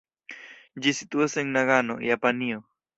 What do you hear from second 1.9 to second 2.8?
Japanio.